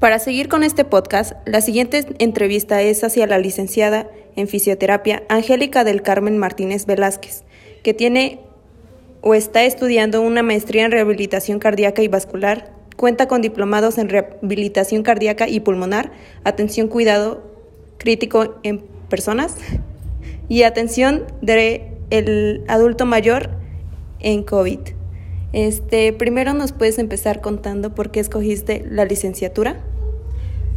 Para 0.00 0.18
seguir 0.18 0.48
con 0.48 0.64
este 0.64 0.84
podcast, 0.84 1.32
la 1.46 1.60
siguiente 1.60 2.04
entrevista 2.18 2.82
es 2.82 3.04
hacia 3.04 3.26
la 3.26 3.38
licenciada 3.38 4.08
en 4.36 4.48
fisioterapia 4.48 5.22
Angélica 5.28 5.84
del 5.84 6.02
Carmen 6.02 6.36
Martínez 6.36 6.84
Velázquez, 6.84 7.44
que 7.82 7.94
tiene 7.94 8.40
o 9.22 9.34
está 9.34 9.64
estudiando 9.64 10.20
una 10.20 10.42
maestría 10.42 10.84
en 10.84 10.90
rehabilitación 10.90 11.58
cardíaca 11.58 12.02
y 12.02 12.08
vascular, 12.08 12.72
cuenta 12.96 13.28
con 13.28 13.40
diplomados 13.40 13.96
en 13.96 14.08
rehabilitación 14.08 15.02
cardíaca 15.02 15.48
y 15.48 15.60
pulmonar, 15.60 16.12
atención 16.42 16.88
cuidado 16.88 17.42
crítico 17.96 18.56
en 18.64 18.80
personas 19.08 19.56
y 20.48 20.64
atención 20.64 21.24
del 21.40 22.64
adulto 22.68 23.06
mayor 23.06 23.50
en 24.20 24.42
COVID. 24.42 24.80
Este, 25.54 26.12
primero 26.12 26.52
nos 26.52 26.72
puedes 26.72 26.98
empezar 26.98 27.40
contando 27.40 27.94
por 27.94 28.10
qué 28.10 28.18
escogiste 28.18 28.84
la 28.90 29.04
licenciatura. 29.04 29.76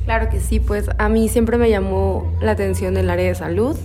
Claro 0.06 0.30
que 0.30 0.40
sí, 0.40 0.60
pues 0.60 0.88
a 1.00 1.10
mí 1.10 1.30
siempre 1.30 1.58
me 1.58 1.72
llamó 1.72 2.32
la 2.42 2.52
atención 2.52 2.96
el 2.96 3.10
área 3.10 3.26
de 3.26 3.34
salud 3.34 3.76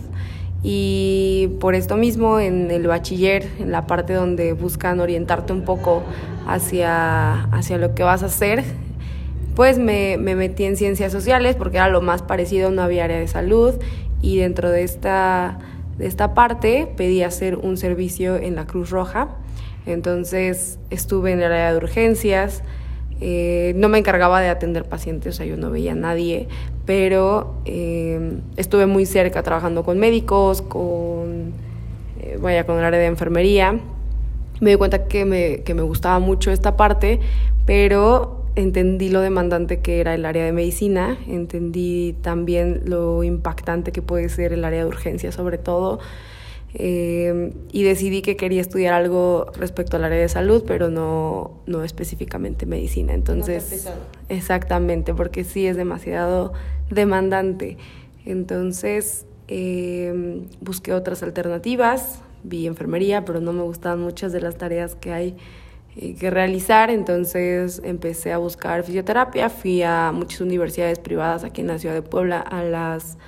y 0.63 1.49
por 1.61 1.75
esto 1.75 1.97
mismo 1.97 2.39
en 2.41 2.71
el 2.71 2.87
bachiller, 2.87 3.49
en 3.59 3.73
la 3.73 3.87
parte 3.87 4.13
donde 4.13 4.53
buscan 4.53 5.01
orientarte 5.01 5.55
un 5.55 5.63
poco 5.63 6.03
hacia, 6.47 7.45
hacia 7.45 7.79
lo 7.79 7.95
que 7.95 8.03
vas 8.03 8.23
a 8.23 8.27
hacer, 8.27 8.63
pues 9.57 9.79
me, 9.79 10.19
me 10.19 10.37
metí 10.37 10.65
en 10.65 10.77
ciencias 10.77 11.11
sociales 11.11 11.57
porque 11.57 11.79
era 11.79 11.89
lo 11.89 12.03
más 12.03 12.21
parecido, 12.21 12.71
no 12.71 12.83
había 12.83 13.05
área 13.05 13.19
de 13.19 13.29
salud 13.29 13.77
y 14.21 14.37
dentro 14.37 14.69
de 14.69 14.83
esta, 14.83 15.59
de 15.97 16.07
esta 16.07 16.35
parte 16.35 16.93
pedí 16.99 17.23
hacer 17.23 17.57
un 17.57 17.79
servicio 17.79 18.37
en 18.37 18.57
la 18.57 18.67
Cruz 18.67 18.91
Roja. 18.91 19.39
Entonces 19.87 20.79
estuve 20.91 21.33
en 21.33 21.39
el 21.39 21.53
área 21.53 21.73
de 21.73 21.77
urgencias, 21.77 22.63
eh, 23.21 23.73
no 23.77 23.89
me 23.89 23.99
encargaba 23.99 24.41
de 24.41 24.49
atender 24.49 24.85
pacientes, 24.85 25.35
o 25.35 25.37
sea, 25.37 25.47
yo 25.47 25.57
no 25.57 25.71
veía 25.71 25.93
a 25.93 25.95
nadie, 25.95 26.49
pero 26.87 27.55
eh, 27.65 28.41
estuve 28.57 28.87
muy 28.87 29.07
cerca 29.07 29.43
trabajando 29.43 29.85
con 29.85 29.99
médicos, 29.99 30.61
con, 30.61 31.53
eh, 32.21 32.37
vaya, 32.41 32.65
con 32.67 32.79
el 32.79 32.85
área 32.85 32.99
de 32.99 33.07
enfermería. 33.07 33.79
Me 34.61 34.71
di 34.71 34.77
cuenta 34.77 35.07
que 35.07 35.25
me, 35.25 35.63
que 35.63 35.75
me 35.75 35.83
gustaba 35.83 36.19
mucho 36.19 36.51
esta 36.51 36.77
parte, 36.77 37.21
pero 37.65 38.45
entendí 38.57 39.09
lo 39.09 39.21
demandante 39.21 39.81
que 39.81 40.01
era 40.01 40.15
el 40.15 40.25
área 40.25 40.45
de 40.45 40.53
medicina, 40.53 41.17
entendí 41.29 42.17
también 42.23 42.83
lo 42.87 43.23
impactante 43.23 43.93
que 43.93 44.03
puede 44.03 44.29
ser 44.29 44.53
el 44.53 44.65
área 44.65 44.81
de 44.81 44.87
urgencia, 44.87 45.33
sobre 45.33 45.59
todo. 45.59 46.01
Eh, 46.75 47.53
y 47.71 47.83
decidí 47.83 48.23
que 48.23 48.37
quería 48.37 48.61
estudiar 48.61 48.95
algo 48.95 49.47
respecto 49.57 49.97
al 49.97 50.05
área 50.05 50.19
de 50.19 50.29
salud, 50.29 50.65
pero 50.67 50.91
no, 50.91 51.61
no 51.67 51.85
específicamente 51.85 52.65
medicina. 52.67 53.13
Entonces, 53.13 53.89
exactamente, 54.29 55.15
porque 55.15 55.45
sí 55.45 55.67
es 55.67 55.77
demasiado 55.77 56.53
demandante. 56.91 57.77
Entonces, 58.25 59.27
eh, 59.49 60.47
busqué 60.61 60.95
otras 60.95 61.23
alternativas, 61.23 62.21
vi 62.43 62.67
enfermería, 62.67 63.25
pero 63.25 63.41
no 63.41 63.53
me 63.53 63.63
gustaban 63.63 64.01
muchas 64.01 64.33
de 64.33 64.41
las 64.41 64.57
tareas 64.57 64.95
que 64.95 65.13
hay 65.13 65.37
eh, 65.97 66.15
que 66.15 66.31
realizar, 66.31 66.89
entonces 66.89 67.83
empecé 67.85 68.33
a 68.33 68.39
buscar 68.39 68.83
fisioterapia, 68.83 69.51
fui 69.51 69.83
a 69.83 70.11
muchas 70.13 70.41
universidades 70.41 70.99
privadas 70.99 71.45
aquí 71.45 71.61
en 71.61 71.67
la 71.67 71.79
ciudad 71.79 71.95
de 71.95 72.01
Puebla, 72.01 72.41
a 72.41 72.63
las 72.63 73.19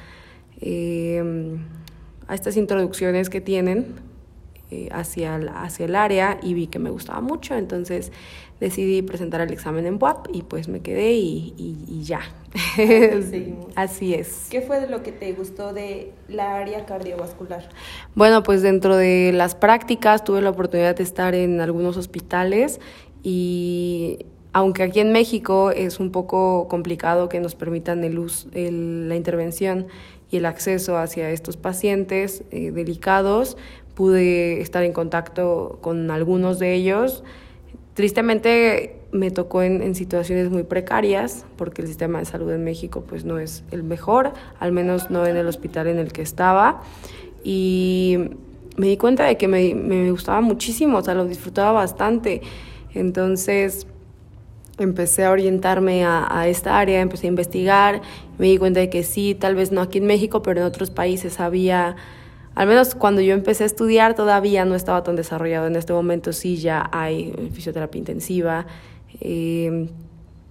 a 2.29 2.35
estas 2.35 2.57
introducciones 2.57 3.31
que 3.31 3.41
tienen 3.41 3.95
eh, 4.71 4.89
hacia, 4.93 5.37
el, 5.37 5.49
hacia 5.51 5.85
el 5.85 5.95
área 5.95 6.39
y 6.43 6.55
vi 6.55 6.67
que 6.67 6.79
me 6.79 6.91
gustaba 6.91 7.21
mucho, 7.21 7.55
entonces 7.55 8.11
decidí 8.61 9.03
presentar 9.03 9.41
el 9.43 9.53
examen 9.53 9.87
en 9.87 9.99
WAP 10.01 10.29
y 10.33 10.43
pues 10.43 10.69
me 10.69 10.81
quedé 10.81 11.13
y, 11.13 11.55
y, 11.59 12.03
ya. 12.03 12.21
Así 13.77 14.15
es. 14.15 14.47
¿Qué 14.51 14.63
fue 14.63 14.81
de 14.81 14.89
lo 14.89 15.03
que 15.03 15.13
te 15.13 15.33
gustó 15.33 15.73
de 15.73 16.13
la 16.29 16.57
área 16.57 16.87
cardiovascular? 16.87 17.69
Bueno, 18.15 18.43
pues 18.43 18.63
dentro 18.63 18.97
de 18.97 19.33
las 19.35 19.55
prácticas 19.55 20.25
tuve 20.25 20.41
la 20.41 20.51
oportunidad 20.51 20.97
de 20.97 21.03
estar 21.03 21.35
en 21.35 21.61
algunos 21.61 21.97
hospitales 21.97 22.81
y 23.23 24.27
aunque 24.55 24.85
aquí 24.85 25.01
en 25.01 25.11
México 25.11 25.73
es 25.73 25.99
un 25.99 26.13
poco 26.13 26.69
complicado 26.69 27.29
que 27.29 27.41
nos 27.41 27.57
permitan 27.57 28.05
el 28.05 28.21
uso, 28.21 28.49
la 28.55 29.17
intervención 29.17 29.89
y 30.31 30.37
el 30.37 30.47
acceso 30.47 30.97
hacia 30.97 31.29
estos 31.31 31.57
pacientes 31.57 32.45
eh, 32.53 32.71
delicados. 32.71 33.57
Pude 33.97 34.61
estar 34.61 34.85
en 34.85 34.93
contacto 34.93 35.81
con 35.81 36.09
algunos 36.13 36.61
de 36.61 36.73
ellos. 36.73 37.25
Tristemente 37.95 39.01
me 39.11 39.33
tocó 39.33 39.63
en, 39.63 39.93
situaciones 39.97 40.51
muy 40.51 40.63
precarias 40.63 41.45
porque 41.57 41.83
el 41.83 41.89
sistema 41.89 42.21
de 42.21 42.25
salud 42.25 42.53
en 42.53 42.63
México 42.63 43.03
pues 43.09 43.25
no 43.25 43.41
es 43.41 43.65
el 43.73 43.83
mejor, 43.83 44.35
al 44.61 44.71
menos 44.71 45.11
no 45.11 45.27
en 45.27 45.37
el 45.37 45.49
hospital 45.49 45.89
en 45.89 45.99
el 45.99 46.13
que 46.13 46.23
estaba. 46.23 46.81
Y 47.43 48.19
me 48.77 48.87
di 48.87 48.97
cuenta 48.99 49.25
de 49.25 49.37
que 49.37 49.49
me, 49.49 49.75
me 49.75 50.09
gustaba 50.13 50.41
muchísimo, 50.41 50.99
o 50.99 51.03
sea, 51.03 51.15
lo 51.15 51.25
disfrutaba 51.27 51.73
bastante. 51.73 52.41
Entonces, 52.95 53.89
empecé 54.79 55.25
a 55.25 55.31
orientarme 55.31 56.05
a, 56.05 56.49
esta 56.49 56.79
área, 56.79 57.01
empecé 57.01 57.27
a 57.27 57.31
investigar, 57.31 58.03
me 58.39 58.49
di 58.49 58.59
cuenta 58.59 58.81
de 58.81 58.91
que 58.91 59.03
sí, 59.03 59.35
tal 59.35 59.55
vez 59.55 59.73
no 59.73 59.81
aquí 59.81 59.99
en 59.99 60.07
México, 60.07 60.43
pero 60.43 60.61
en 60.61 60.67
otros 60.67 60.91
países 60.91 61.41
había, 61.41 61.97
al 62.55 62.67
menos 62.67 62.95
cuando 62.95 63.21
yo 63.21 63.35
empecé 63.35 63.65
a 63.65 63.67
estudiar 63.67 64.15
todavía 64.15 64.65
no 64.65 64.75
estaba 64.75 65.03
tan 65.03 65.17
desarrollado, 65.17 65.67
en 65.67 65.77
este 65.77 65.93
momento 65.93 66.33
sí 66.33 66.57
ya 66.57 66.89
hay 66.93 67.51
fisioterapia 67.53 67.99
intensiva, 67.99 68.67
eh, 69.21 69.89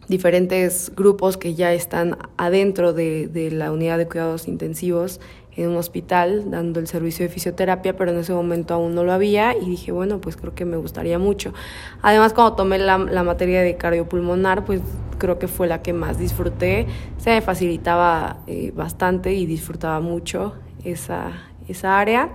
diferentes 0.07 0.91
grupos 0.95 1.37
que 1.37 1.53
ya 1.55 1.73
están 1.73 2.17
adentro 2.37 2.93
de, 2.93 3.27
de 3.27 3.51
la 3.51 3.71
unidad 3.71 3.97
de 3.97 4.07
cuidados 4.07 4.47
intensivos 4.47 5.19
en 5.55 5.69
un 5.69 5.77
hospital 5.77 6.49
dando 6.49 6.79
el 6.79 6.87
servicio 6.87 7.25
de 7.25 7.29
fisioterapia, 7.31 7.95
pero 7.95 8.11
en 8.11 8.17
ese 8.17 8.33
momento 8.33 8.73
aún 8.73 8.95
no 8.95 9.03
lo 9.03 9.13
había 9.13 9.55
y 9.55 9.65
dije, 9.69 9.91
bueno, 9.91 10.19
pues 10.19 10.35
creo 10.35 10.55
que 10.55 10.65
me 10.65 10.77
gustaría 10.77 11.19
mucho. 11.19 11.53
Además, 12.01 12.33
cuando 12.33 12.55
tomé 12.55 12.79
la, 12.79 12.97
la 12.97 13.23
materia 13.23 13.61
de 13.61 13.77
cardiopulmonar, 13.77 14.65
pues 14.65 14.81
creo 15.17 15.39
que 15.39 15.47
fue 15.47 15.67
la 15.67 15.81
que 15.81 15.93
más 15.93 16.17
disfruté, 16.17 16.87
se 17.17 17.29
me 17.29 17.41
facilitaba 17.41 18.37
eh, 18.47 18.71
bastante 18.75 19.33
y 19.33 19.45
disfrutaba 19.45 19.99
mucho 19.99 20.53
esa, 20.83 21.31
esa 21.67 21.99
área. 21.99 22.29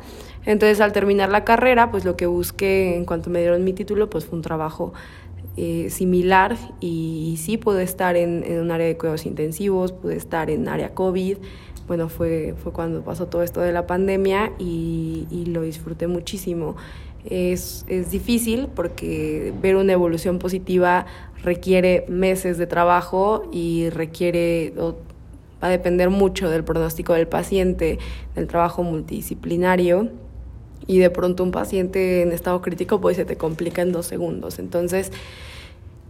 Entonces, 0.46 0.80
al 0.80 0.92
terminar 0.92 1.28
la 1.28 1.44
carrera, 1.44 1.90
pues 1.90 2.04
lo 2.04 2.16
que 2.16 2.26
busqué 2.26 2.96
en 2.96 3.04
cuanto 3.04 3.30
me 3.30 3.40
dieron 3.40 3.64
mi 3.64 3.72
título, 3.72 4.08
pues 4.08 4.24
fue 4.24 4.36
un 4.36 4.42
trabajo 4.42 4.92
eh, 5.56 5.90
similar 5.90 6.56
y, 6.80 7.36
sí 7.38 7.58
pude 7.58 7.82
estar 7.82 8.16
en, 8.16 8.44
en 8.44 8.60
un 8.60 8.70
área 8.70 8.86
de 8.86 8.96
cuidados 8.96 9.26
intensivos, 9.26 9.92
pude 9.92 10.16
estar 10.16 10.50
en 10.50 10.68
área 10.68 10.94
COVID, 10.94 11.36
bueno, 11.88 12.08
fue, 12.08 12.54
fue 12.62 12.70
cuando 12.70 13.02
pasó 13.02 13.26
todo 13.26 13.42
esto 13.42 13.60
de 13.60 13.72
la 13.72 13.86
pandemia 13.86 14.52
y, 14.58 15.26
lo 15.48 15.62
disfruté 15.62 16.06
muchísimo. 16.06 16.76
Es, 17.24 17.84
es, 17.88 18.10
difícil 18.10 18.68
porque 18.74 19.52
ver 19.60 19.76
una 19.76 19.94
evolución 19.94 20.38
positiva 20.38 21.06
requiere 21.42 22.04
meses 22.08 22.58
de 22.58 22.66
trabajo 22.66 23.48
y 23.50 23.88
requiere, 23.90 24.72
va 24.76 24.94
a 25.62 25.68
depender 25.68 26.10
mucho 26.10 26.50
del 26.50 26.62
pronóstico 26.62 27.14
del 27.14 27.26
paciente, 27.26 27.98
del 28.36 28.46
trabajo 28.46 28.82
multidisciplinario 28.82 30.10
y 30.86 30.98
de 30.98 31.10
pronto 31.10 31.42
un 31.42 31.50
paciente 31.50 32.22
en 32.22 32.32
estado 32.32 32.60
crítico 32.62 33.00
pues 33.00 33.16
se 33.16 33.24
te 33.24 33.36
complica 33.36 33.82
en 33.82 33.92
dos 33.92 34.06
segundos. 34.06 34.58
Entonces, 34.58 35.10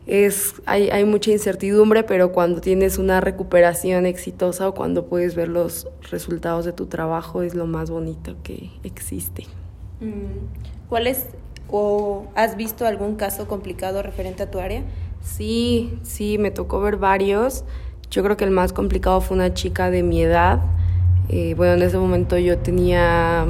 es, 0.09 0.55
hay, 0.65 0.89
hay 0.89 1.05
mucha 1.05 1.31
incertidumbre, 1.31 2.03
pero 2.03 2.33
cuando 2.33 2.63
tienes 2.63 2.97
una 2.97 3.21
recuperación 3.21 4.07
exitosa 4.07 4.67
o 4.67 4.75
cuando 4.75 5.07
puedes 5.07 5.35
ver 5.35 5.49
los 5.49 5.87
resultados 6.11 6.65
de 6.65 6.73
tu 6.73 6.87
trabajo 6.87 7.43
es 7.43 7.55
lo 7.55 7.67
más 7.67 7.91
bonito 7.91 8.35
que 8.43 8.71
existe. 8.85 9.45
Mm, 10.01 10.89
¿Cuál 10.89 11.07
es 11.07 11.27
o 11.71 12.27
has 12.35 12.57
visto 12.57 12.87
algún 12.87 13.17
caso 13.17 13.47
complicado 13.47 14.03
referente 14.03 14.43
a 14.43 14.51
tu 14.51 14.59
área? 14.59 14.83
Sí, 15.21 15.99
sí, 16.03 16.39
me 16.39 16.51
tocó 16.51 16.81
ver 16.81 16.97
varios. 16.97 17.65
Yo 18.11 18.23
creo 18.23 18.39
que 18.39 18.45
el 18.45 18.51
más 18.51 18.73
complicado 18.73 19.21
fue 19.21 19.37
una 19.37 19.53
chica 19.53 19.91
de 19.91 20.03
mi 20.03 20.23
edad. 20.23 20.61
Eh, 21.29 21.53
bueno, 21.55 21.75
en 21.75 21.83
ese 21.83 21.99
momento 21.99 22.39
yo 22.39 22.57
tenía 22.57 23.47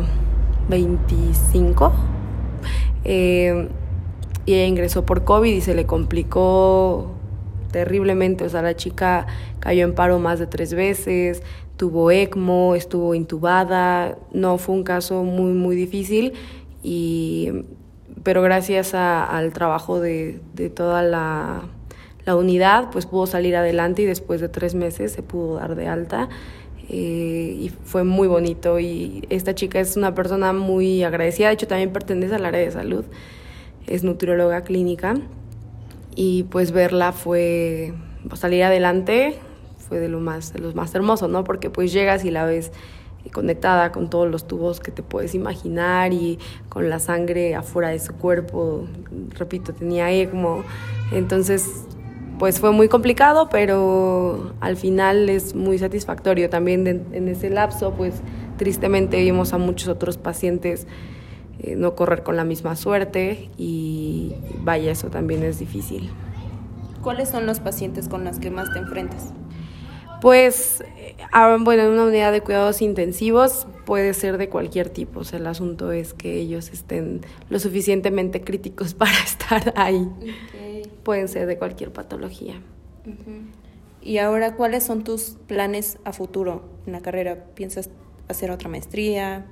25. 0.69 1.93
Eh, 3.05 3.69
y 4.49 4.55
ella 4.55 4.65
ingresó 4.65 5.05
por 5.05 5.25
COVID 5.25 5.53
y 5.53 5.61
se 5.61 5.75
le 5.75 5.85
complicó 5.85 7.11
terriblemente, 7.71 8.45
o 8.45 8.49
sea, 8.49 8.63
la 8.63 8.75
chica 8.75 9.27
cayó 9.61 9.85
en 9.85 9.95
paro 9.95 10.19
más 10.21 10.39
de 10.39 10.47
tres 10.47 10.73
veces, 10.73 11.43
tuvo 11.77 12.11
ECMO, 12.11 12.75
estuvo 12.75 13.15
intubada, 13.15 14.17
no 14.33 14.57
fue 14.57 14.75
un 14.75 14.85
caso 14.85 15.23
muy, 15.23 15.53
muy 15.53 15.77
difícil, 15.77 16.33
y, 16.83 17.67
pero 18.23 18.41
gracias 18.41 18.95
al 18.95 19.53
trabajo 19.53 20.01
de, 20.01 20.41
de 20.55 20.71
toda 20.71 21.03
la, 21.03 21.65
la, 22.25 22.35
unidad, 22.35 22.89
pues 22.91 23.05
pudo 23.05 23.27
salir 23.27 23.55
adelante 23.55 24.01
y 24.01 24.07
después 24.07 24.41
de 24.41 24.49
tres 24.49 24.75
meses 24.75 25.13
se 25.13 25.23
pudo 25.23 25.57
dar 25.57 25.75
de 25.75 25.89
alta. 25.89 26.31
Eh, 26.89 27.55
y 27.61 27.71
fue 27.85 28.03
muy 28.03 28.29
bonito 28.29 28.81
y 28.81 29.27
esta 29.29 29.55
chica 29.55 29.79
es 29.79 29.99
una 29.99 30.15
persona 30.15 30.55
muy 30.55 31.03
agradecida, 31.03 31.49
de 31.49 31.53
hecho 31.53 31.67
también 31.69 31.93
pertenece 31.93 32.35
al 32.35 32.47
área 32.47 32.63
de 32.63 32.71
salud 32.71 33.05
es 33.89 34.05
nutrióloga 34.05 34.63
clínica 34.63 35.15
y 36.15 36.45
pues 36.45 36.73
verla 36.73 37.13
fue 37.13 37.95
salir 38.35 38.65
adelante 38.65 39.39
fue 39.89 39.99
de 39.99 40.09
lo 40.09 40.21
más, 40.21 40.53
los 40.59 40.75
más 40.75 40.95
hermoso, 40.95 41.29
¿no? 41.29 41.45
Porque 41.45 41.71
pues 41.71 41.93
llegas 41.93 42.25
y 42.25 42.31
la 42.31 42.45
ves 42.45 42.71
conectada 43.33 43.93
con 43.93 44.09
todos 44.09 44.31
los 44.31 44.47
tubos 44.47 44.81
que 44.81 44.91
te 44.91 45.03
puedes 45.03 45.35
imaginar 45.35 46.13
y 46.13 46.39
con 46.69 46.89
la 46.89 46.99
sangre 46.99 47.55
afuera 47.55 47.91
de 47.91 47.99
su 47.99 48.15
cuerpo, 48.15 48.87
repito, 49.39 49.75
tenía 49.75 50.11
ECMO, 50.11 50.65
entonces 51.13 51.85
pues 52.39 52.61
fue 52.61 52.71
muy 52.71 52.89
complicado, 52.89 53.49
pero 53.51 54.55
al 54.61 54.77
final 54.77 55.29
es 55.29 55.57
muy 55.57 55.77
satisfactorio. 55.79 56.49
También 56.49 56.87
en 56.87 57.29
ese 57.29 57.51
lapso, 57.51 57.95
pues 57.95 58.15
tristemente 58.57 59.21
vimos 59.21 59.53
a 59.53 59.59
muchos 59.59 59.89
otros 59.89 60.19
pacientes 60.19 60.87
eh, 61.61 61.75
no 61.77 61.95
correr 61.95 62.23
con 62.23 62.37
la 62.37 62.45
misma 62.45 62.77
suerte 62.77 63.51
y 63.57 64.35
vaya, 64.61 64.93
eso 64.93 65.09
también 65.09 65.43
es 65.43 65.59
difícil. 65.59 66.11
¿Cuáles 67.03 67.29
son 67.29 67.47
los 67.47 67.61
pacientes 67.61 68.09
con 68.09 68.25
los 68.25 68.39
que 68.39 68.51
más 68.51 68.73
te 68.73 68.79
enfrentas? 68.79 69.33
Pues, 70.21 70.83
ah, 71.33 71.57
bueno, 71.61 71.85
en 71.85 71.91
una 71.91 72.05
unidad 72.05 72.33
de 72.33 72.41
cuidados 72.41 72.83
intensivos 72.83 73.67
puede 73.85 74.15
ser 74.15 74.37
de 74.37 74.49
cualquier 74.49 74.91
tipo. 74.91 75.21
O 75.21 75.25
sea, 75.25 75.39
el 75.39 75.47
asunto 75.47 75.93
es 75.93 76.13
que 76.13 76.35
ellos 76.35 76.71
estén 76.71 77.21
lo 77.49 77.59
suficientemente 77.59 78.43
críticos 78.43 78.95
para 78.95 79.19
estar 79.25 79.73
ahí. 79.77 80.09
Pueden 81.05 81.29
ser 81.29 81.47
de 81.47 81.57
cualquier 81.57 81.93
patología. 81.93 82.61
Y 84.03 84.19
ahora, 84.19 84.55
¿cuáles 84.57 84.85
son 84.85 85.05
tus 85.05 85.37
planes 85.47 85.99
a 86.05 86.13
futuro 86.13 86.69
en 86.87 86.93
la 86.93 87.01
carrera? 87.01 87.47
¿Piensas 87.55 87.91
hacer 88.29 88.51
otra 88.51 88.69
maestría? 88.69 89.47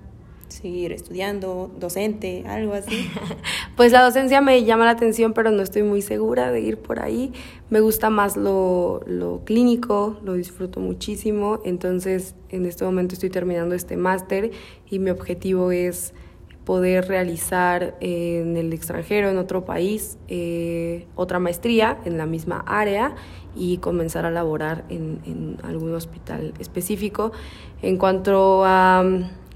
Seguir 0.49 0.93
estudiando, 0.93 1.71
docente, 1.79 2.45
algo 2.47 2.75
así? 2.75 3.09
pues 3.77 3.93
la 3.93 4.03
docencia 4.03 4.41
me 4.41 4.65
llama 4.65 4.85
la 4.85 4.93
atención, 4.93 5.33
pero 5.33 5.51
no 5.51 5.63
estoy 5.63 5.83
muy 5.83 6.03
segura 6.03 6.51
de 6.51 6.61
ir 6.61 6.79
por 6.79 7.01
ahí. 7.01 7.33
Me 7.71 7.81
gusta 7.81 8.11
más 8.11 8.37
lo, 8.37 9.01
lo 9.07 9.41
clínico, 9.45 10.19
lo 10.25 10.35
disfruto 10.35 10.81
muchísimo. 10.81 11.61
Entonces, 11.65 12.35
en 12.49 12.67
este 12.67 12.85
momento 12.85 13.15
estoy 13.15 13.31
terminando 13.31 13.75
este 13.75 13.97
máster 13.97 14.51
y 14.89 14.99
mi 14.99 15.11
objetivo 15.11 15.71
es 15.71 16.15
poder 16.67 17.07
realizar 17.07 17.97
en 18.01 18.57
el 18.57 18.73
extranjero, 18.73 19.31
en 19.31 19.39
otro 19.39 19.65
país, 19.65 20.19
eh, 20.27 21.07
otra 21.15 21.39
maestría 21.39 21.99
en 22.05 22.19
la 22.19 22.27
misma 22.27 22.65
área 22.67 23.15
y 23.55 23.79
comenzar 23.79 24.27
a 24.27 24.33
laborar 24.33 24.85
en, 24.89 25.21
en 25.25 25.59
algún 25.63 25.95
hospital 25.95 26.55
específico. 26.59 27.31
En 27.83 27.97
cuanto 27.99 28.65
a 28.65 29.05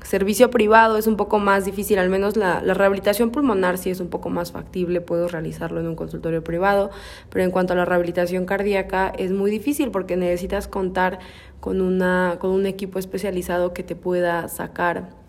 Servicio 0.03 0.51
privado 0.51 0.97
es 0.97 1.07
un 1.07 1.17
poco 1.17 1.39
más 1.39 1.65
difícil, 1.67 1.99
al 1.99 2.09
menos 2.09 2.37
la, 2.37 2.61
rehabilitación 2.61 3.31
pulmonar 3.31 3.77
sí 3.77 3.91
es 3.91 4.01
un 4.01 4.09
poco 4.09 4.31
más 4.31 4.51
factible, 4.51 5.01
puedo 5.01 5.29
realizarlo 5.29 5.79
en 5.79 5.87
un 5.87 5.95
consultorio 5.95 6.43
privado, 6.43 6.91
pero 7.29 7.45
en 7.45 7.51
cuanto 7.51 7.75
a 7.75 7.77
la 7.77 7.85
rehabilitación 7.85 8.47
cardíaca 8.47 9.13
es 9.19 9.31
muy 9.31 9.51
difícil 9.51 9.91
porque 9.91 10.17
necesitas 10.17 10.69
contar 10.69 11.19
con, 11.61 11.81
una, 11.83 12.39
con 12.41 12.51
un 12.51 12.67
equipo 12.67 12.99
especializado 12.99 13.75
que 13.75 13.83
te 13.83 13.95
pueda 13.95 14.49
sacar 14.49 15.20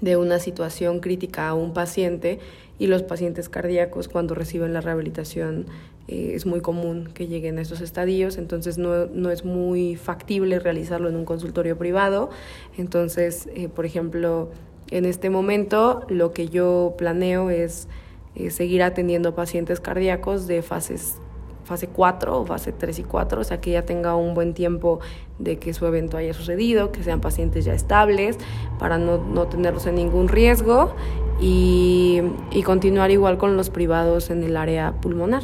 de 0.00 0.16
una 0.16 0.38
situación 0.38 1.00
crítica 1.00 1.48
a 1.48 1.54
un 1.54 1.72
paciente 1.72 2.38
y 2.78 2.86
los 2.88 3.02
pacientes 3.02 3.48
cardíacos 3.48 4.08
cuando 4.08 4.34
reciben 4.34 4.72
la 4.72 4.80
rehabilitación 4.80 5.66
eh, 6.08 6.32
es 6.34 6.44
muy 6.44 6.60
común 6.60 7.08
que 7.14 7.26
lleguen 7.26 7.58
a 7.58 7.62
esos 7.62 7.80
estadios, 7.80 8.36
entonces 8.36 8.76
no, 8.76 9.06
no, 9.06 9.30
es 9.30 9.44
muy 9.44 9.96
factible 9.96 10.58
realizarlo 10.58 11.08
en 11.08 11.16
un 11.16 11.24
consultorio 11.24 11.78
privado. 11.78 12.28
Entonces, 12.76 13.48
eh, 13.54 13.68
por 13.68 13.86
ejemplo, 13.86 14.50
en 14.90 15.06
este 15.06 15.30
momento 15.30 16.04
lo 16.08 16.32
que 16.32 16.48
yo 16.48 16.94
planeo 16.98 17.48
es 17.48 17.88
eh, 18.34 18.50
seguir 18.50 18.82
atendiendo 18.82 19.34
pacientes 19.34 19.80
cardíacos 19.80 20.46
de 20.46 20.60
fases 20.60 21.18
fase 21.64 21.88
4 21.88 22.40
o 22.40 22.46
fase 22.46 22.72
3 22.72 22.98
y 22.98 23.02
4, 23.04 23.40
o 23.40 23.44
sea 23.44 23.60
que 23.60 23.72
ya 23.72 23.82
tenga 23.82 24.16
un 24.16 24.34
buen 24.34 24.54
tiempo 24.54 25.00
de 25.38 25.58
que 25.58 25.74
su 25.74 25.86
evento 25.86 26.16
haya 26.16 26.34
sucedido, 26.34 26.92
que 26.92 27.02
sean 27.02 27.20
pacientes 27.20 27.64
ya 27.64 27.74
estables, 27.74 28.38
para 28.78 28.98
no, 28.98 29.18
no 29.18 29.46
tenerlos 29.46 29.86
en 29.86 29.96
ningún 29.96 30.28
riesgo 30.28 30.94
y, 31.40 32.20
y 32.50 32.62
continuar 32.62 33.10
igual 33.10 33.38
con 33.38 33.56
los 33.56 33.70
privados 33.70 34.30
en 34.30 34.42
el 34.44 34.56
área 34.56 34.92
pulmonar. 35.00 35.42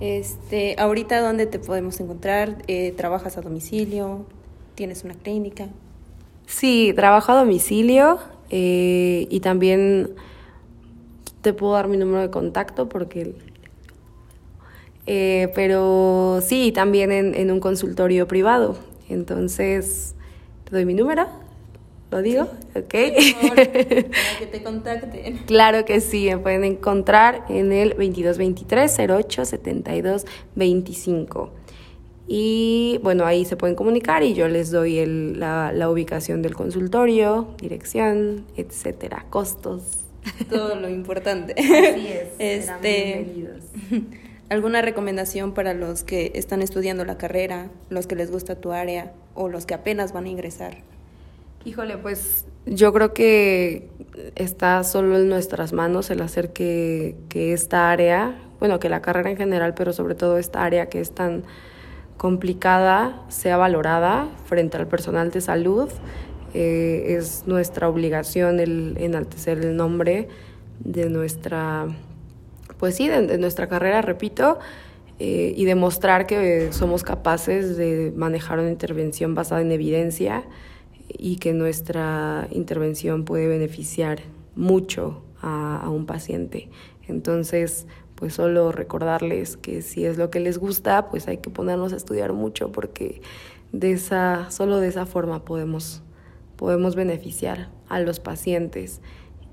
Este, 0.00 0.76
ahorita, 0.78 1.20
¿dónde 1.20 1.46
te 1.46 1.58
podemos 1.58 1.98
encontrar? 2.00 2.58
Eh, 2.66 2.92
¿Trabajas 2.96 3.38
a 3.38 3.40
domicilio? 3.40 4.26
¿Tienes 4.74 5.04
una 5.04 5.14
clínica? 5.14 5.68
Sí, 6.46 6.92
trabajo 6.94 7.32
a 7.32 7.36
domicilio 7.36 8.18
eh, 8.50 9.26
y 9.30 9.40
también 9.40 10.10
te 11.40 11.52
puedo 11.52 11.72
dar 11.74 11.88
mi 11.88 11.96
número 11.96 12.20
de 12.20 12.30
contacto 12.30 12.88
porque... 12.88 13.34
Eh, 15.06 15.52
pero 15.54 16.40
sí, 16.42 16.72
también 16.72 17.12
en, 17.12 17.34
en 17.34 17.50
un 17.50 17.60
consultorio 17.60 18.26
privado. 18.26 18.78
Entonces, 19.08 20.14
¿te 20.64 20.72
doy 20.72 20.84
mi 20.84 20.94
número? 20.94 21.26
¿Lo 22.10 22.22
digo? 22.22 22.42
Ok. 22.76 22.94
para 23.48 23.72
que 23.72 24.48
te 24.50 24.62
contacten. 24.62 25.38
Claro 25.46 25.84
que 25.84 26.00
sí, 26.00 26.26
me 26.26 26.38
pueden 26.38 26.62
encontrar 26.62 27.44
en 27.48 27.72
el 27.72 27.90
2223 27.90 28.96
08 28.98 29.42
25. 30.54 31.50
Y 32.28 33.00
bueno, 33.02 33.26
ahí 33.26 33.44
se 33.44 33.56
pueden 33.56 33.74
comunicar 33.74 34.22
y 34.22 34.32
yo 34.32 34.48
les 34.48 34.70
doy 34.70 34.98
el, 34.98 35.40
la, 35.40 35.72
la 35.72 35.90
ubicación 35.90 36.40
del 36.40 36.54
consultorio, 36.54 37.48
dirección, 37.60 38.44
etcétera, 38.56 39.26
costos. 39.28 40.04
Todo 40.48 40.76
lo 40.76 40.88
importante. 40.88 41.54
Así 41.58 42.06
es. 42.06 42.28
Este, 42.38 43.26
¿Alguna 44.50 44.82
recomendación 44.82 45.54
para 45.54 45.74
los 45.74 46.04
que 46.04 46.32
están 46.34 46.62
estudiando 46.62 47.04
la 47.04 47.16
carrera, 47.16 47.70
los 47.88 48.06
que 48.06 48.14
les 48.14 48.30
gusta 48.30 48.56
tu 48.56 48.72
área 48.72 49.12
o 49.34 49.48
los 49.48 49.66
que 49.66 49.74
apenas 49.74 50.12
van 50.12 50.26
a 50.26 50.28
ingresar? 50.28 50.78
Híjole, 51.64 51.96
pues 51.96 52.44
yo 52.66 52.92
creo 52.92 53.14
que 53.14 53.88
está 54.36 54.84
solo 54.84 55.18
en 55.18 55.28
nuestras 55.28 55.72
manos 55.72 56.10
el 56.10 56.20
hacer 56.20 56.52
que, 56.52 57.16
que 57.28 57.52
esta 57.54 57.90
área, 57.90 58.38
bueno, 58.60 58.78
que 58.78 58.88
la 58.90 59.00
carrera 59.00 59.30
en 59.30 59.36
general, 59.36 59.74
pero 59.74 59.92
sobre 59.92 60.14
todo 60.14 60.36
esta 60.36 60.62
área 60.62 60.86
que 60.86 61.00
es 61.00 61.12
tan 61.12 61.44
complicada, 62.16 63.22
sea 63.28 63.56
valorada 63.56 64.28
frente 64.46 64.76
al 64.76 64.86
personal 64.86 65.30
de 65.30 65.40
salud. 65.40 65.88
Eh, 66.54 67.16
es 67.18 67.44
nuestra 67.46 67.88
obligación 67.88 68.60
el 68.60 68.96
enaltecer 68.98 69.58
el 69.58 69.76
nombre 69.76 70.28
de 70.80 71.10
nuestra, 71.10 71.86
pues 72.84 72.96
sí, 72.96 73.08
de, 73.08 73.38
nuestra 73.38 73.66
carrera, 73.66 74.02
repito, 74.02 74.58
eh, 75.18 75.54
y 75.56 75.64
demostrar 75.64 76.26
que 76.26 76.70
somos 76.70 77.02
capaces 77.02 77.78
de 77.78 78.12
manejar 78.14 78.58
una 78.58 78.68
intervención 78.68 79.34
basada 79.34 79.62
en 79.62 79.72
evidencia 79.72 80.44
y 81.08 81.36
que 81.36 81.54
nuestra 81.54 82.46
intervención 82.50 83.24
puede 83.24 83.46
beneficiar 83.46 84.20
mucho 84.54 85.22
a, 85.40 85.88
un 85.88 86.04
paciente. 86.04 86.68
Entonces, 87.08 87.86
pues 88.16 88.34
solo 88.34 88.70
recordarles 88.70 89.56
que 89.56 89.80
si 89.80 90.04
es 90.04 90.18
lo 90.18 90.28
que 90.28 90.40
les 90.40 90.58
gusta, 90.58 91.08
pues 91.08 91.26
hay 91.26 91.38
que 91.38 91.48
ponernos 91.48 91.94
a 91.94 91.96
estudiar 91.96 92.34
mucho 92.34 92.70
porque 92.70 93.22
de 93.72 93.92
esa, 93.92 94.50
solo 94.50 94.78
de 94.78 94.88
esa 94.88 95.06
forma 95.06 95.42
podemos, 95.46 96.02
podemos 96.56 96.96
beneficiar 96.96 97.70
a 97.88 97.98
los 98.00 98.20
pacientes 98.20 99.00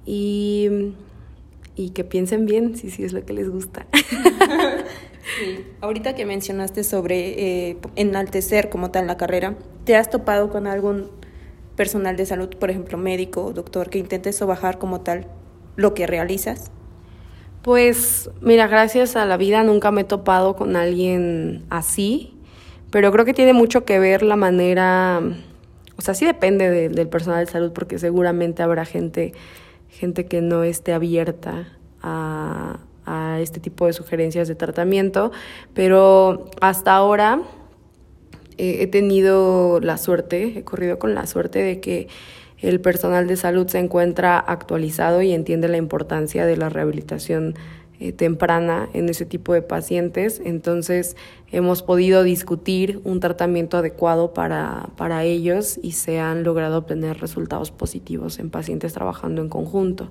y, 0.06 0.92
y 1.86 1.90
que 1.90 2.04
piensen 2.04 2.46
bien 2.46 2.76
si, 2.76 2.90
si 2.90 3.04
es 3.04 3.14
lo 3.14 3.26
que 3.26 3.34
les 3.34 3.50
gusta. 3.50 3.86
Sí. 5.38 5.66
Ahorita 5.82 6.16
que 6.16 6.26
mencionaste 6.26 6.84
sobre 6.84 7.70
eh, 7.70 7.78
enaltecer 7.96 8.70
como 8.70 8.90
tal 8.90 9.06
la 9.06 9.18
carrera, 9.18 9.56
¿te 9.86 9.96
has 9.96 10.10
topado 10.10 10.50
con 10.50 10.66
algún 10.66 11.12
personal 11.76 12.18
de 12.18 12.26
salud, 12.26 12.50
por 12.50 12.72
ejemplo, 12.72 12.98
médico 12.98 13.46
o 13.46 13.54
doctor, 13.54 13.90
que 13.90 14.00
intentes 14.00 14.36
sobajar 14.36 14.80
como 14.80 15.02
tal 15.02 15.28
lo 15.76 15.94
que 15.94 16.08
realizas? 16.08 16.72
Pues 17.62 18.30
mira, 18.42 18.68
gracias 18.68 19.16
a 19.16 19.26
la 19.26 19.38
vida 19.38 19.64
nunca 19.64 19.92
me 19.92 20.02
he 20.02 20.04
topado 20.04 20.56
con 20.56 20.76
alguien 20.76 21.66
así, 21.70 22.34
pero 22.90 23.12
creo 23.12 23.24
que 23.24 23.34
tiene 23.34 23.54
mucho 23.54 23.86
que 23.86 24.00
ver 24.00 24.24
la 24.24 24.36
manera, 24.36 25.22
o 25.96 26.02
sea, 26.02 26.16
sí 26.16 26.26
depende 26.26 26.90
del 26.90 27.08
personal 27.08 27.46
de 27.46 27.52
salud 27.52 27.72
porque 27.72 28.00
seguramente 28.00 28.64
habrá 28.64 28.86
gente, 28.86 29.34
gente 29.92 30.26
que 30.26 30.42
no 30.42 30.64
esté 30.64 30.94
abierta 30.94 31.68
a, 32.02 32.80
a 33.06 33.40
este 33.40 33.60
tipo 33.60 33.86
de 33.86 33.94
sugerencias 33.94 34.48
de 34.48 34.56
tratamiento, 34.56 35.32
pero 35.74 36.50
hasta 36.60 36.96
ahora 36.96 37.42
he 38.58 38.86
tenido 38.88 39.80
la 39.80 39.98
suerte, 39.98 40.60
he 40.60 40.64
corrido 40.64 41.00
con 41.00 41.16
la 41.16 41.26
suerte 41.26 41.60
de 41.60 41.80
que 41.80 42.08
el 42.60 42.80
personal 42.80 43.28
de 43.28 43.36
salud 43.36 43.68
se 43.68 43.80
encuentra 43.80 44.38
actualizado 44.38 45.22
y 45.24 45.34
entiende 45.34 45.68
la 45.68 45.78
importancia 45.78 46.46
de 46.46 46.58
la 46.58 46.70
rehabilitación 46.70 47.56
eh, 48.04 48.12
temprana 48.14 48.90
en 48.94 49.10
ese 49.10 49.28
tipo 49.28 49.54
de 49.54 49.62
pacientes. 49.62 50.42
Entonces 50.44 51.16
hemos 51.52 51.84
podido 51.84 52.24
discutir 52.24 53.00
un 53.04 53.20
tratamiento 53.20 53.78
adecuado 53.78 54.34
para, 54.34 54.90
para 54.98 55.24
ellos 55.24 55.80
y 55.84 55.92
se 55.92 56.20
han 56.20 56.44
logrado 56.44 56.80
obtener 56.80 57.20
resultados 57.20 57.70
positivos 57.70 58.40
en 58.40 58.50
pacientes 58.50 58.94
trabajando 58.94 59.44
en 59.44 59.50
conjunto. 59.50 60.10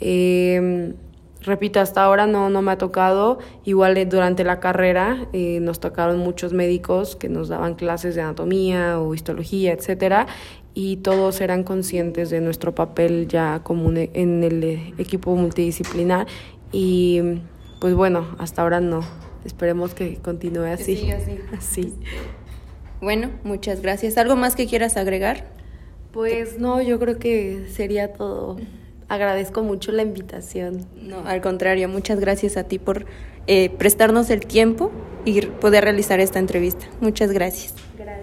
Em, 0.00 0.94
repito, 1.42 1.80
hasta 1.80 2.02
ahora 2.02 2.26
no, 2.26 2.48
no 2.48 2.62
me 2.62 2.72
ha 2.72 2.78
tocado. 2.78 3.40
Igual 3.62 3.98
eh, 3.98 4.06
durante 4.06 4.42
la 4.42 4.58
carrera 4.58 5.28
eh, 5.34 5.60
nos 5.60 5.80
tocaron 5.80 6.18
muchos 6.18 6.54
médicos 6.54 7.14
que 7.14 7.28
nos 7.28 7.48
daban 7.48 7.74
clases 7.74 8.14
de 8.14 8.22
anatomía 8.22 8.98
o 9.00 9.12
histología, 9.12 9.74
etcétera, 9.74 10.28
y 10.72 10.98
todos 10.98 11.40
eran 11.40 11.64
conscientes 11.64 12.30
de 12.30 12.40
nuestro 12.40 12.74
papel 12.74 13.26
ya 13.28 13.60
común 13.64 13.98
en 13.98 14.44
el 14.44 14.94
equipo 14.96 15.34
multidisciplinar. 15.34 16.26
Y 16.72 17.40
pues 17.80 17.94
bueno, 17.94 18.26
hasta 18.38 18.62
ahora 18.62 18.80
no. 18.80 19.00
Esperemos 19.44 19.94
que 19.94 20.16
continúe 20.16 20.64
así. 20.64 20.96
Sí, 20.96 21.10
así. 21.10 21.38
así. 21.56 21.94
Bueno, 23.00 23.30
muchas 23.44 23.80
gracias. 23.80 24.18
¿Algo 24.18 24.36
más 24.36 24.56
que 24.56 24.66
quieras 24.66 24.96
agregar? 24.96 25.46
Pues 26.12 26.58
no, 26.58 26.82
yo 26.82 26.98
creo 26.98 27.18
que 27.18 27.66
sería 27.70 28.12
todo. 28.12 28.56
Agradezco 29.08 29.62
mucho 29.62 29.92
la 29.92 30.02
invitación. 30.02 30.86
No, 31.00 31.26
al 31.26 31.40
contrario, 31.40 31.88
muchas 31.88 32.20
gracias 32.20 32.56
a 32.56 32.64
ti 32.64 32.78
por 32.78 33.06
eh, 33.46 33.70
prestarnos 33.70 34.28
el 34.30 34.40
tiempo 34.46 34.90
y 35.24 35.42
poder 35.42 35.84
realizar 35.84 36.20
esta 36.20 36.38
entrevista. 36.38 36.86
Muchas 37.00 37.32
gracias. 37.32 37.74
Gracias. 37.96 38.17